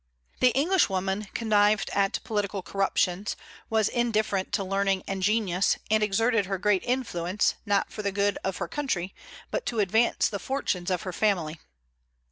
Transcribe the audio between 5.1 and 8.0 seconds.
genius, and exerted her great influence, not